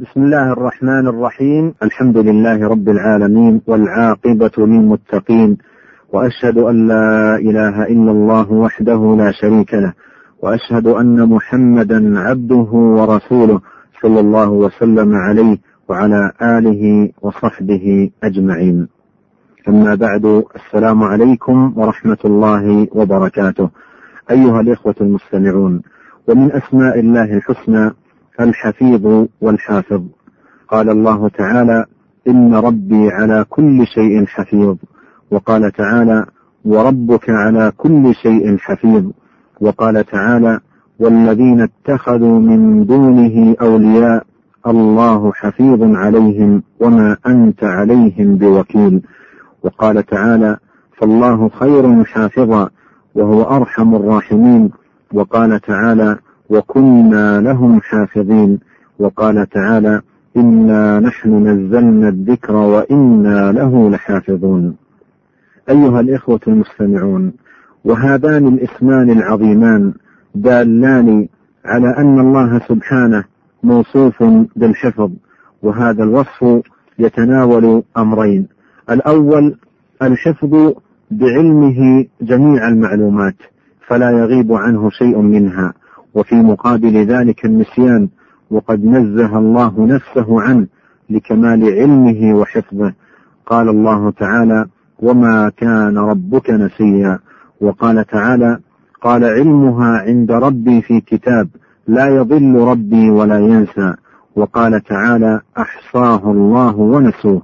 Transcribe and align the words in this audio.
بسم 0.00 0.22
الله 0.22 0.52
الرحمن 0.52 1.06
الرحيم. 1.08 1.74
الحمد 1.82 2.16
لله 2.16 2.68
رب 2.68 2.88
العالمين 2.88 3.60
والعاقبة 3.66 4.50
للمتقين. 4.58 5.58
وأشهد 6.12 6.58
أن 6.58 6.88
لا 6.88 7.36
إله 7.36 7.82
إلا 7.82 8.10
الله 8.10 8.52
وحده 8.52 9.16
لا 9.18 9.32
شريك 9.32 9.74
له. 9.74 9.92
وأشهد 10.42 10.86
أن 10.86 11.28
محمدا 11.28 12.20
عبده 12.20 12.70
ورسوله 12.72 13.60
صلى 14.02 14.20
الله 14.20 14.50
وسلم 14.50 15.14
عليه 15.14 15.58
وعلى 15.88 16.32
آله 16.42 17.10
وصحبه 17.22 18.10
أجمعين. 18.22 18.88
أما 19.68 19.94
بعد 19.94 20.44
السلام 20.56 21.02
عليكم 21.02 21.72
ورحمة 21.76 22.18
الله 22.24 22.88
وبركاته. 22.92 23.70
أيها 24.30 24.60
الإخوة 24.60 24.94
المستمعون 25.00 25.82
ومن 26.28 26.52
أسماء 26.52 27.00
الله 27.00 27.34
الحسنى 27.34 27.90
الحفيظ 28.40 29.26
والحافظ 29.40 30.02
قال 30.68 30.90
الله 30.90 31.28
تعالى 31.28 31.84
إن 32.28 32.54
ربي 32.54 33.08
على 33.10 33.44
كل 33.48 33.86
شيء 33.86 34.26
حفيظ. 34.26 34.76
وقال 35.30 35.72
تعالى 35.72 36.26
وربك 36.64 37.30
على 37.30 37.72
كل 37.76 38.14
شيء 38.14 38.56
حفيظ. 38.56 39.10
وقال 39.60 40.04
تعالى 40.06 40.60
والذين 40.98 41.60
اتخذوا 41.60 42.38
من 42.38 42.86
دونه 42.86 43.56
أولياء 43.60 44.24
الله 44.66 45.32
حفيظ 45.32 45.82
عليهم 45.82 46.62
وما 46.80 47.16
أنت 47.26 47.64
عليهم 47.64 48.36
بوكيل. 48.36 49.02
وقال 49.62 50.06
تعالى 50.06 50.56
فالله 50.98 51.48
خير 51.48 52.04
حافظا 52.04 52.70
وهو 53.14 53.42
أرحم 53.42 53.94
الراحمين. 53.94 54.70
وقال 55.14 55.60
تعالى 55.60 56.18
وكنا 56.50 57.40
لهم 57.40 57.80
حافظين. 57.80 58.58
وقال 58.98 59.48
تعالى 59.48 60.00
إنا 60.36 61.00
نحن 61.00 61.48
نزلنا 61.48 62.08
الذكر 62.08 62.56
وإنا 62.56 63.52
له 63.52 63.90
لحافظون. 63.90 64.76
أيها 65.70 66.00
الإخوة 66.00 66.40
المستمعون 66.48 67.32
وهذان 67.84 68.48
الاسمان 68.48 69.10
العظيمان 69.10 69.92
دالان 70.34 71.28
على 71.64 71.96
أن 71.98 72.20
الله 72.20 72.60
سبحانه 72.68 73.24
موصوف 73.62 74.24
بالحفظ 74.56 75.10
وهذا 75.62 76.04
الوصف 76.04 76.62
يتناول 76.98 77.82
أمرين. 77.96 78.46
الأول 78.90 79.56
الحفظ 80.02 80.72
بعلمه 81.10 82.06
جميع 82.22 82.68
المعلومات 82.68 83.36
فلا 83.86 84.10
يغيب 84.10 84.52
عنه 84.52 84.90
شيء 84.90 85.18
منها. 85.18 85.72
وفي 86.14 86.34
مقابل 86.34 86.96
ذلك 87.06 87.44
النسيان 87.44 88.08
وقد 88.50 88.84
نزه 88.84 89.38
الله 89.38 89.86
نفسه 89.86 90.42
عنه 90.42 90.66
لكمال 91.10 91.64
علمه 91.64 92.34
وحفظه. 92.38 92.92
قال 93.46 93.68
الله 93.68 94.10
تعالى 94.10 94.66
وما 94.98 95.52
كان 95.56 95.98
ربك 95.98 96.50
نسيا 96.50 97.18
وقال 97.60 98.06
تعالى 98.06 98.58
قال 99.02 99.24
علمها 99.24 99.98
عند 99.98 100.32
ربي 100.32 100.82
في 100.82 101.00
كتاب 101.00 101.48
لا 101.86 102.06
يضل 102.06 102.54
ربي 102.54 103.10
ولا 103.10 103.38
ينسى 103.38 103.94
وقال 104.36 104.82
تعالى 104.82 105.40
أحصاه 105.58 106.30
الله 106.30 106.76
ونسوه 106.76 107.42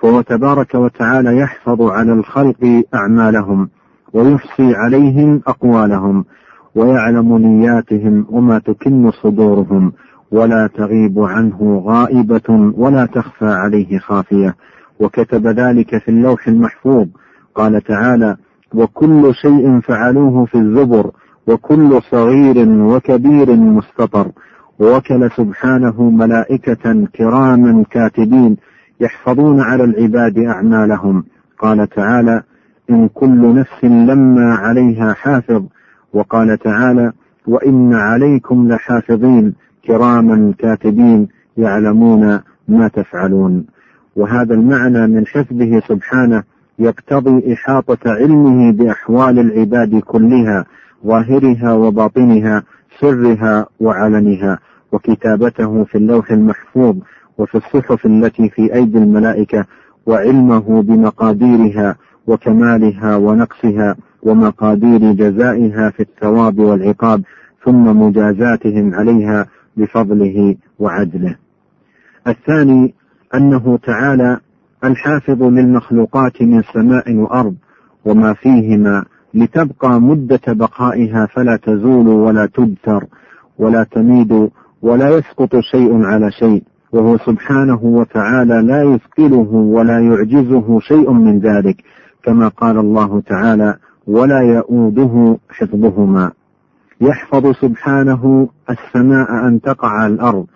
فهو 0.00 0.20
تبارك 0.20 0.74
وتعالى 0.74 1.36
يحفظ 1.36 1.82
على 1.82 2.12
الخلق 2.12 2.84
أعمالهم 2.94 3.68
ويحصي 4.12 4.74
عليهم 4.74 5.42
أقوالهم. 5.46 6.24
ويعلم 6.74 7.38
نياتهم 7.38 8.26
وما 8.30 8.58
تكن 8.58 9.10
صدورهم 9.10 9.92
ولا 10.32 10.66
تغيب 10.74 11.18
عنه 11.18 11.82
غائبة 11.86 12.72
ولا 12.76 13.06
تخفى 13.06 13.46
عليه 13.46 13.98
خافية. 13.98 14.54
وكتب 15.00 15.46
ذلك 15.46 15.98
في 15.98 16.08
اللوح 16.08 16.48
المحفوظ. 16.48 17.06
قال 17.54 17.82
تعالى 17.82 18.36
وكل 18.74 19.34
شيء 19.34 19.80
فعلوه 19.80 20.44
في 20.44 20.58
الزبر 20.58 21.10
وكل 21.46 22.00
صغير 22.10 22.68
وكبير 22.68 23.56
مستطر. 23.56 24.30
ووكل 24.80 25.30
سبحانه 25.36 26.02
ملائكة 26.02 27.06
كراما 27.14 27.84
كاتبين 27.90 28.56
يحفظون 29.00 29.60
على 29.60 29.84
العباد 29.84 30.38
أعمالهم. 30.38 31.24
قال 31.58 31.88
تعالى 31.88 32.42
إن 32.90 33.08
كل 33.08 33.54
نفس 33.54 33.84
لما 33.84 34.54
عليها 34.54 35.12
حافظ. 35.12 35.62
وقال 36.12 36.58
تعالى 36.58 37.12
وإن 37.46 37.94
عليكم 37.94 38.68
لحافظين 38.68 39.54
كراما 39.86 40.54
كاتبين 40.58 41.28
يعلمون 41.56 42.40
ما 42.68 42.88
تفعلون. 42.88 43.66
وهذا 44.16 44.54
المعنى 44.54 45.06
من 45.06 45.26
حفظه 45.26 45.80
سبحانه 45.88 46.42
يقتضي 46.78 47.52
إحاطة 47.52 47.98
علمه 48.10 48.72
بأحوال 48.72 49.38
العباد 49.38 49.98
كلها 50.00 50.64
ظاهرها 51.06 51.72
وباطنها 51.72 52.62
سرها 53.00 53.66
وعلنها 53.80 54.58
وكتابته 54.92 55.84
في 55.84 55.98
اللوح 55.98 56.30
المحفوظ 56.30 56.96
وفي 57.38 57.54
الصحف 57.54 58.06
التي 58.06 58.48
في 58.48 58.74
أيدي 58.74 58.98
الملائكة 58.98 59.64
وعلمه 60.06 60.82
بمقاديرها 60.82 61.96
وكمالها 62.26 63.16
ونقصها. 63.16 63.96
ومقادير 64.22 65.12
جزائها 65.12 65.90
في 65.90 66.00
الثواب 66.00 66.58
والعقاب 66.58 67.22
ثم 67.64 68.00
مجازاتهم 68.02 68.94
عليها 68.94 69.46
بفضله 69.76 70.56
وعدله. 70.78 71.36
الثاني 72.26 72.94
أنه 73.34 73.78
تعالى 73.82 74.40
الحافظ 74.84 75.42
للمخلوقات 75.42 76.42
من 76.42 76.62
سماء 76.62 77.14
وأرض 77.14 77.54
وما 78.04 78.32
فيهما 78.32 79.04
لتبقى 79.34 80.00
مدة 80.00 80.40
بقائها 80.48 81.26
فلا 81.26 81.56
تزول 81.56 82.08
ولا 82.08 82.46
تبتر 82.46 83.04
ولا 83.58 83.82
تميد 83.84 84.50
ولا 84.82 85.08
يسقط 85.08 85.56
شيء 85.60 86.04
على 86.04 86.30
شيء 86.30 86.62
وهو 86.92 87.18
سبحانه 87.18 87.80
وتعالى 87.82 88.62
لا 88.62 88.82
يثقله 88.82 89.48
ولا 89.52 90.00
يعجزه 90.00 90.80
شيء 90.80 91.12
من 91.12 91.38
ذلك 91.38 91.76
كما 92.22 92.48
قال 92.48 92.78
الله 92.78 93.20
تعالى 93.20 93.76
ولا 94.06 94.40
يؤوده 94.40 95.38
حفظهما. 95.50 96.30
يحفظ 97.00 97.52
سبحانه 97.52 98.48
السماء 98.70 99.46
أن 99.48 99.60
تقع 99.60 99.88
على 99.88 100.14
الأرض. 100.14 100.46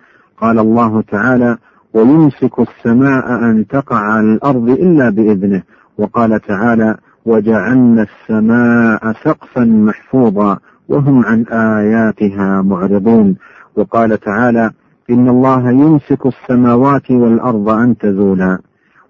قال 0.41 0.59
الله 0.59 1.01
تعالى 1.01 1.57
ويمسك 1.93 2.59
السماء 2.59 3.43
أن 3.43 3.67
تقع 3.67 3.97
على 3.97 4.33
الأرض 4.33 4.69
إلا 4.69 5.09
بإذنه 5.09 5.63
وقال 5.97 6.39
تعالى 6.41 6.97
وجعلنا 7.25 8.01
السماء 8.03 9.13
سقفا 9.23 9.63
محفوظا 9.63 10.57
وهم 10.89 11.25
عن 11.25 11.45
آياتها 11.51 12.61
معرضون 12.61 13.35
وقال 13.75 14.19
تعالى 14.19 14.71
إن 15.09 15.29
الله 15.29 15.71
يمسك 15.71 16.25
السماوات 16.25 17.11
والأرض 17.11 17.69
أن 17.69 17.97
تزولا 17.97 18.59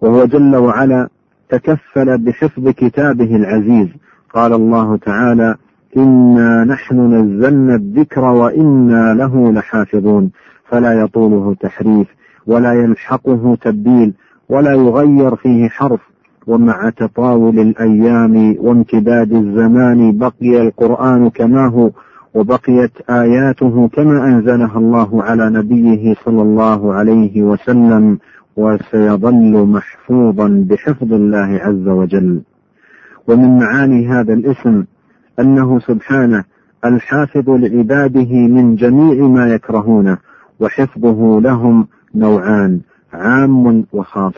وهو 0.02 0.26
جل 0.26 0.56
وعلا 0.56 1.10
تكفل 1.50 2.18
بحفظ 2.18 2.70
كتابه 2.70 3.36
العزيز. 3.36 3.88
قال 4.36 4.54
الله 4.54 4.98
تعالى 4.98 5.56
انا 5.98 6.64
نحن 6.64 7.14
نزلنا 7.14 7.76
الذكر 7.76 8.22
وأنا 8.24 9.14
له 9.14 9.52
لحافظون 9.52 10.32
فلا 10.70 10.94
يطوله 11.02 11.56
تحريف 11.60 12.08
ولا 12.48 12.74
يلحقه 12.74 13.58
تبديل 13.62 14.14
ولا 14.50 14.72
يغير 14.72 15.36
فيه 15.36 15.68
حرف. 15.70 16.00
ومع 16.48 16.90
تطاول 16.90 17.60
الأيام 17.60 18.56
وامتداد 18.60 19.34
الزمان 19.34 20.18
بقي 20.18 20.62
القران 20.62 21.30
كما 21.30 21.68
هو 21.68 21.92
وبقيت 22.34 22.92
اياته 23.10 23.88
كما 23.88 24.26
انزلها 24.28 24.78
الله 24.78 25.24
على 25.24 25.50
نبيه 25.50 26.16
صلى 26.26 26.42
الله 26.42 26.94
عليه 26.94 27.42
وسلم 27.42 28.18
وسيظل 28.58 29.66
محفوظا 29.68 30.66
بحفظ 30.70 31.14
الله 31.14 31.60
عز 31.64 31.88
وجل. 31.88 32.42
ومن 33.28 33.60
معاني 33.60 34.08
هذا 34.08 34.34
الاسم 34.34 34.84
أنه 35.40 35.80
سبحانه 35.80 36.44
الحافظ 36.86 37.50
لعباده 37.50 38.34
من 38.48 38.76
جميع 38.76 39.28
ما 39.28 39.48
يكرهونه 39.54 40.18
وحفظه 40.60 41.42
لهم 41.42 41.88
نوعان 42.16 42.80
عام 43.14 43.86
وخاص. 43.94 44.34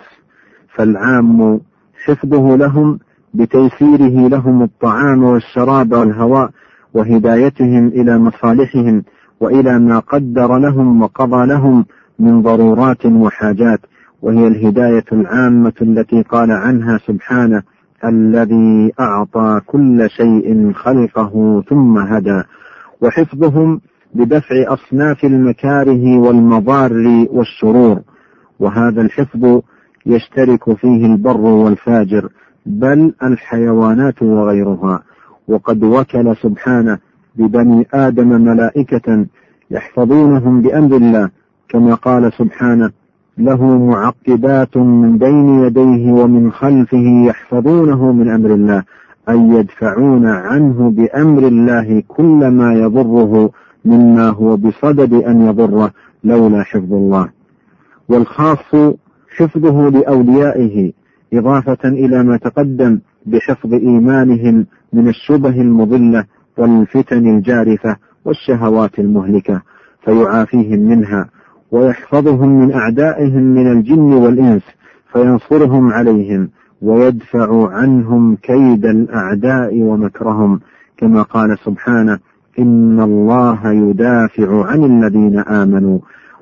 فالعام 0.76 1.60
حفظه 2.06 2.56
لهم 2.56 3.00
بتيسيره 3.34 4.28
لهم 4.28 4.64
الطعام 4.64 5.24
والشراب 5.24 5.92
والهواء 5.94 6.50
وهدايتهم 6.94 7.88
إلى 7.88 8.18
مصالحهم 8.18 9.04
وإلى 9.40 9.80
ما 9.80 10.00
قدر 10.00 10.58
لهم 10.58 11.02
وقضى 11.02 11.46
لهم 11.46 11.86
من 12.20 12.42
ضرورات 12.42 13.06
وحاجات 13.06 13.80
وهي 14.22 14.48
الهداية 14.48 15.06
العامة 15.12 15.74
التي 15.82 16.22
قال 16.22 16.52
عنها 16.52 16.98
سبحانه 16.98 17.64
الذي 18.06 18.92
أعطى 19.00 19.62
كل 19.66 20.10
شيء 20.10 20.72
خلقه 20.74 21.64
ثم 21.70 21.98
هدى 21.98 22.44
وحفظهم 23.02 23.82
بدفع 24.14 24.74
أصناف 24.74 25.24
المكاره 25.26 26.18
والمضار 26.18 26.94
والشرور 27.32 28.02
وهذا 28.60 29.02
الحفظ 29.02 29.62
يشترك 30.06 30.74
فيه 30.74 31.06
البر 31.06 31.42
والفاجر 31.42 32.30
بل 32.66 33.14
الحيوانات 33.24 34.22
وغيرها. 34.22 35.04
وقد 35.48 35.84
وكل 35.84 36.36
سبحانه 36.36 36.98
ببني 37.36 37.88
آدم 37.94 38.28
ملائكة 38.28 39.26
يحفظونهم 39.72 40.62
بأمر 40.62 40.98
الله 40.98 41.30
كما 41.70 41.94
قال 41.96 42.34
سبحانه 42.34 42.92
له 43.38 43.78
معقبات 43.78 44.78
من 44.78 45.18
بين 45.18 45.60
يديه 45.60 46.12
ومن 46.12 46.52
خلفه 46.52 47.26
يحفظونه 47.28 48.12
من 48.12 48.30
أمر 48.30 48.54
الله 48.54 48.84
أي 49.30 49.40
يدفعون 49.40 50.26
عنه 50.26 50.90
بأمر 50.92 51.48
الله 51.48 52.04
كل 52.08 52.48
ما 52.48 52.74
يضره 52.74 53.50
مما 53.86 54.30
هو 54.30 54.58
بصدد 54.58 55.14
أن 55.14 55.48
يضره 55.48 55.92
لولا 56.24 56.64
حفظ 56.64 56.94
الله. 56.94 57.30
والخاص 58.10 58.96
حفظه 59.38 59.90
لأوليائه 59.90 60.92
إضافة 61.34 61.90
إلى 61.90 62.24
ما 62.24 62.38
تقدم 62.38 63.00
بحفظ 63.26 63.74
إيمانهم 63.74 64.66
من 64.94 65.08
الشبه 65.08 65.62
المضلة 65.62 66.26
والفتن 66.58 67.38
الجارفة 67.38 67.96
والشهوات 68.26 69.00
المهلكة 69.00 69.62
فيعافيهم 70.06 70.80
منها. 70.80 71.30
ويحفظهم 71.72 72.50
من 72.50 72.74
أعدائهم 72.74 73.44
من 73.44 73.72
الجن 73.72 74.14
والإنس 74.14 74.64
فينصرهم 75.14 75.94
عليهم 75.94 76.50
ويدفع 76.82 77.70
عنهم 77.70 78.36
كيد 78.36 78.86
الأعداء 78.86 79.82
ومكرهم 79.82 80.60
كما 80.98 81.22
قال 81.22 81.58
سبحانه 81.66 82.20
إن 82.60 83.02
الله 83.02 83.72
يدافع 83.72 84.66
عن 84.66 84.84
الذين 84.84 85.40
آمنوا 85.40 86.00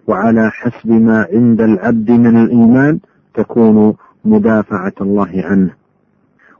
وعلى 0.07 0.49
حسب 0.51 0.89
ما 0.91 1.27
عند 1.33 1.61
العبد 1.61 2.11
من 2.11 2.37
الإيمان 2.43 2.99
تكون 3.33 3.93
مدافعة 4.25 4.93
الله 5.01 5.31
عنه. 5.35 5.69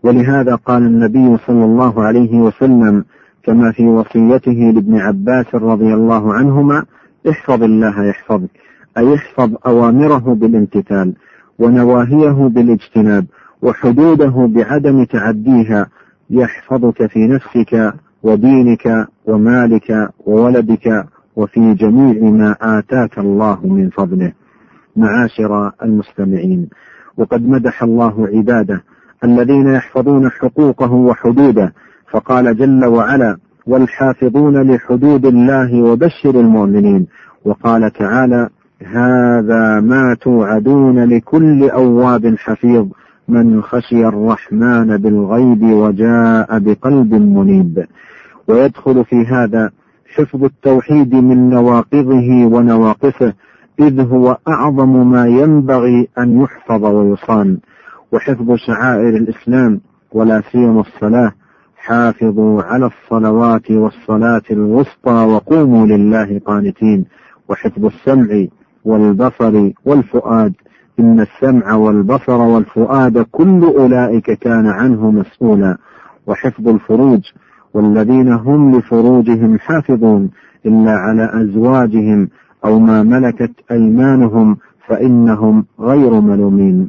ولهذا 0.04 0.56
قال 0.56 0.84
النبي 0.84 1.38
صلى 1.38 1.66
الله 1.66 2.04
عليه 2.04 2.40
وسلم 2.40 3.06
كما 3.44 3.72
في 3.72 3.88
وصيته 3.88 4.72
لابن 4.76 4.98
عباس 4.98 5.56
رضي 5.56 5.94
الله 5.94 6.34
عنهما 6.34 6.86
احفظ 7.30 7.64
الله 7.64 8.04
يحفظك. 8.06 8.50
أي 8.98 9.16
احفظ 9.16 9.54
أوامره 9.66 10.34
بالامتثال 10.34 11.14
ونواهيه 11.60 12.48
بالاجتناب 12.48 13.26
وحدوده 13.62 14.50
بعدم 14.56 15.04
تعديها. 15.04 15.88
يحفظك 16.30 17.06
في 17.06 17.28
نفسك 17.28 17.94
ودينك 18.24 19.08
ومالك 19.26 20.10
وولدك 20.26 21.06
وفي 21.36 21.74
جميع 21.74 22.32
ما 22.32 22.56
آتاك 22.62 23.20
الله 23.20 23.60
من 23.68 23.90
فضله. 23.90 24.32
معاشر 24.96 25.72
المستمعين 25.84 26.70
وقد 27.18 27.48
مدح 27.50 27.84
الله 27.84 28.28
عباده 28.34 28.84
الذين 29.24 29.68
يحفظون 29.68 30.30
حقوقه 30.32 30.92
وحدوده 30.92 31.74
فقال 32.12 32.58
جل 32.58 32.86
وعلا 32.86 33.38
والحافظون 33.68 34.72
لحدود 34.72 35.26
الله 35.26 35.84
وبشر 35.84 36.40
المؤمنين. 36.40 37.08
وقال 37.46 37.92
تعالى 37.92 38.50
هذا 38.86 39.80
ما 39.80 40.16
توعدون 40.22 41.04
لكل 41.04 41.70
أواب 41.70 42.36
حفيظ. 42.38 42.88
من 43.28 43.62
خشي 43.62 44.08
الرحمن 44.08 44.98
بالغيب 44.98 45.64
وجاء 45.64 46.60
بقلب 46.60 47.14
منيب. 47.14 47.86
ويدخل 48.48 49.06
في 49.06 49.16
هذا 49.16 49.70
حفظ 50.16 50.44
التوحيد 50.44 51.16
من 51.16 51.50
نواقضه 51.50 52.46
ونواقصه 52.46 53.34
إذ 53.80 54.00
هو 54.00 54.38
أعظم 54.48 55.12
ما 55.12 55.28
ينبغي 55.28 56.08
أن 56.20 56.42
يحفظ 56.42 56.86
ويصان. 56.86 57.58
وحفظ 58.12 58.56
شعائر 58.56 59.18
الإسلام 59.18 59.82
ولا 60.12 60.42
سيما 60.52 60.82
الصلاة 60.82 61.32
حافظوا 61.86 62.62
على 62.64 62.86
الصلوات 62.86 63.72
والصلاة 63.72 64.42
الوسطى 64.52 65.12
وقوموا 65.12 65.88
لله 65.88 66.42
قانتين. 66.46 67.06
وحفظ 67.50 67.86
السمع 67.86 68.48
والبصر 68.86 69.72
والفؤاد. 69.86 70.54
إن 71.00 71.20
السمع 71.20 71.74
والبصر 71.74 72.42
والفؤاد 72.42 73.26
كل 73.32 73.64
أولئك 73.64 74.32
كان 74.32 74.68
عنه 74.68 75.12
مسؤولا. 75.12 75.78
وحفظ 76.28 76.68
الفروج. 76.68 77.22
والذين 77.74 78.34
هم 78.34 78.78
لفروجهم 78.78 79.60
حافظون. 79.60 80.30
إلا 80.66 80.92
على 80.92 81.30
أزواجهم 81.34 82.30
أو 82.66 82.80
ما 82.80 83.04
ملكت 83.04 83.52
أيمانهم 83.72 84.58
فإنهم 84.88 85.66
غير 85.80 86.22
ملومين. 86.22 86.88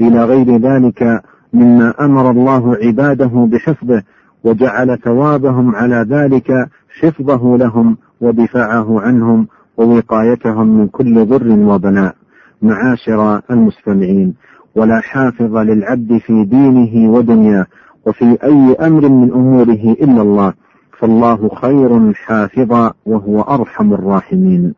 إلى 0.00 0.24
غير 0.24 0.56
ذلك 0.56 1.22
مما 1.52 1.94
أمر 2.00 2.30
الله 2.30 2.76
عباده 2.76 3.48
بحفظه 3.52 4.02
وجعل 4.44 4.98
ثوابهم 4.98 5.76
على 5.76 6.06
ذلك 6.08 6.68
حفظه 7.00 7.56
لهم 7.56 7.96
ودفاعه 8.20 9.00
عنهم 9.00 9.46
ووقايتهم 9.76 10.66
من 10.66 10.88
كل 10.88 11.24
ضر 11.24 11.48
وبلاء. 11.50 12.14
معاشر 12.62 13.40
المستمعين 13.50 14.34
ولا 14.74 15.00
حافظ 15.00 15.56
للعبد 15.56 16.18
في 16.18 16.44
دينه 16.44 17.10
ودنياه 17.12 17.66
وفي 18.06 18.38
أي 18.44 18.74
أمر 18.86 19.08
من 19.08 19.32
أموره 19.32 19.96
إلا 20.02 20.22
الله 20.22 20.52
فالله 20.98 21.48
خير 21.48 22.12
حافظا 22.12 22.92
وهو 23.06 23.40
أرحم 23.40 23.92
الراحمين. 23.92 24.74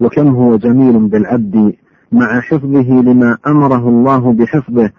وكم 0.00 0.28
هو 0.28 0.56
جميل 0.56 0.98
بالعبد 1.08 1.72
مع 2.12 2.40
حفظه 2.40 3.02
لما 3.02 3.38
أمره 3.46 3.88
الله 3.88 4.32
بحفظه 4.32 4.90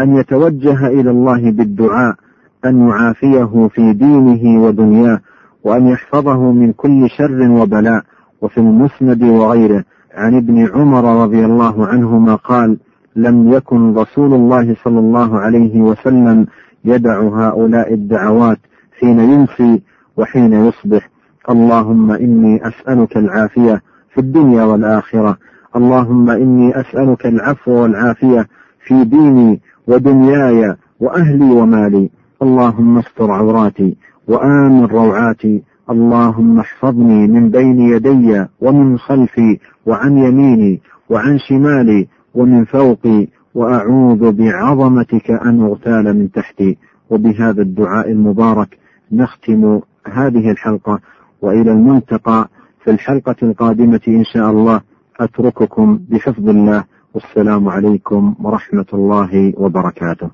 أن 0.00 0.16
يتوجه 0.16 0.86
إلى 0.86 1.10
الله 1.10 1.50
بالدعاء 1.50 2.14
أن 2.64 2.88
يعافيه 2.88 3.68
في 3.68 3.92
دينه 3.92 4.62
ودنياه 4.64 5.20
وأن 5.64 5.86
يحفظه 5.86 6.52
من 6.52 6.72
كل 6.72 7.10
شر 7.10 7.50
وبلاء 7.50 8.02
وفي 8.42 8.58
المسند 8.58 9.22
وغيره 9.22 9.84
عن 10.14 10.36
ابن 10.36 10.68
عمر 10.74 11.22
رضي 11.22 11.44
الله 11.44 11.86
عنهما 11.86 12.34
قال 12.34 12.76
لم 13.16 13.52
يكن 13.52 13.94
رسول 13.94 14.34
الله 14.34 14.76
صلى 14.84 14.98
الله 14.98 15.38
عليه 15.38 15.80
وسلم 15.80 16.46
يدع 16.84 17.20
هؤلاء 17.20 17.94
الدعوات 17.94 18.58
حين 19.00 19.20
يمسي 19.20 19.82
وحين 20.16 20.52
يصبح. 20.52 21.08
اللهم 21.50 22.10
إني 22.10 22.60
أسألك 22.68 23.16
العافية 23.16 23.82
في 24.14 24.18
الدنيا 24.20 24.64
والآخرة. 24.64 25.36
اللهم 25.76 26.30
إني 26.30 26.80
أسألك 26.80 27.26
العفو 27.26 27.72
والعافية 27.72 28.46
في 28.86 29.04
ديني 29.04 29.60
ودنياي 29.88 30.76
وأهلي 31.00 31.50
ومالي. 31.50 32.10
اللهم 32.42 32.98
استر 32.98 33.30
عوراتي 33.30 33.96
وآمن 34.28 34.84
روعاتي. 34.84 35.62
اللهم 35.90 36.58
احفظني 36.58 37.26
من 37.26 37.50
بين 37.50 37.80
يدي 37.80 38.44
ومن 38.60 38.98
خلفي 38.98 39.58
وعن 39.86 40.18
يميني 40.18 40.80
وعن 41.10 41.38
شمالي 41.38 42.08
ومن 42.34 42.64
فوقي. 42.64 43.26
وأعوذ 43.54 44.32
بعظمتك 44.32 45.30
أن 45.30 45.60
أغتال 45.60 46.18
من 46.18 46.30
تحتي. 46.30 46.76
وبهذا 47.10 47.62
الدعاء 47.62 48.10
المبارك 48.10 48.78
نختم 49.12 49.80
هذه 50.12 50.50
الحلقة. 50.50 51.00
وإلى 51.42 51.72
الملتقى 51.72 52.48
في 52.84 52.90
الحلقة 52.90 53.36
القادمة 53.42 54.00
إن 54.08 54.24
شاء 54.24 54.50
الله. 54.50 54.80
أترككم 55.20 56.00
بحفظ 56.10 56.48
الله. 56.48 56.84
والسلام 57.14 57.68
عليكم 57.68 58.34
ورحمة 58.42 58.86
الله 58.94 59.52
وبركاته. 59.56 60.30